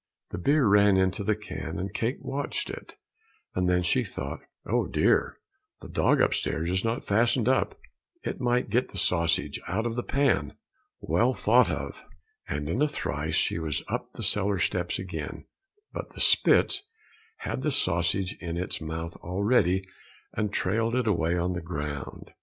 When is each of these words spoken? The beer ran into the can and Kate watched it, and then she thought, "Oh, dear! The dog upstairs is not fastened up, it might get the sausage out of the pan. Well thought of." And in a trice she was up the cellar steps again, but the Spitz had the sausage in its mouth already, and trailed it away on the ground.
The 0.31 0.39
beer 0.39 0.65
ran 0.67 0.97
into 0.97 1.23
the 1.23 1.35
can 1.35 1.77
and 1.77 1.93
Kate 1.93 2.23
watched 2.25 2.71
it, 2.71 2.95
and 3.53 3.69
then 3.69 3.83
she 3.83 4.03
thought, 4.03 4.39
"Oh, 4.65 4.87
dear! 4.87 5.37
The 5.81 5.89
dog 5.89 6.21
upstairs 6.21 6.71
is 6.71 6.83
not 6.83 7.03
fastened 7.05 7.47
up, 7.47 7.79
it 8.23 8.41
might 8.41 8.71
get 8.71 8.87
the 8.87 8.97
sausage 8.97 9.59
out 9.67 9.85
of 9.85 9.93
the 9.93 10.01
pan. 10.01 10.55
Well 11.01 11.35
thought 11.35 11.69
of." 11.69 12.03
And 12.47 12.67
in 12.67 12.81
a 12.81 12.87
trice 12.87 13.35
she 13.35 13.59
was 13.59 13.83
up 13.89 14.13
the 14.13 14.23
cellar 14.23 14.57
steps 14.57 14.97
again, 14.97 15.45
but 15.93 16.13
the 16.15 16.19
Spitz 16.19 16.81
had 17.41 17.61
the 17.61 17.71
sausage 17.71 18.35
in 18.41 18.57
its 18.57 18.81
mouth 18.81 19.15
already, 19.17 19.83
and 20.33 20.51
trailed 20.51 20.95
it 20.95 21.05
away 21.05 21.37
on 21.37 21.53
the 21.53 21.61
ground. 21.61 22.31